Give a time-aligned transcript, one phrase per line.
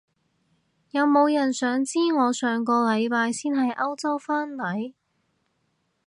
[0.89, 4.95] 有冇人想知我上個禮拜先喺歐洲返嚟？